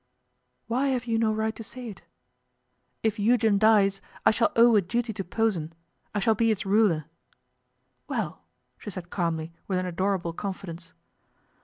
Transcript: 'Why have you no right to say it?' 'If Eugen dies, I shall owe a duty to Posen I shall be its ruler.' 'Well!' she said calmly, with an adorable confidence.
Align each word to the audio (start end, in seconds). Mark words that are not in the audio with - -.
'Why 0.65 0.87
have 0.87 1.05
you 1.05 1.19
no 1.19 1.31
right 1.31 1.55
to 1.55 1.63
say 1.63 1.87
it?' 1.89 2.01
'If 3.03 3.19
Eugen 3.19 3.59
dies, 3.59 4.01
I 4.25 4.31
shall 4.31 4.51
owe 4.55 4.75
a 4.75 4.81
duty 4.81 5.13
to 5.13 5.23
Posen 5.23 5.73
I 6.15 6.17
shall 6.19 6.33
be 6.33 6.49
its 6.49 6.65
ruler.' 6.65 7.05
'Well!' 8.07 8.41
she 8.79 8.89
said 8.89 9.11
calmly, 9.11 9.53
with 9.67 9.77
an 9.77 9.85
adorable 9.85 10.33
confidence. 10.33 10.93